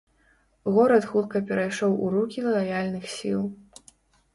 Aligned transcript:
Горад 0.77 1.03
хутка 1.11 1.37
перайшоў 1.53 1.91
у 2.07 2.13
рукі 2.19 2.49
лаяльных 2.51 3.11
сіл. 3.17 3.41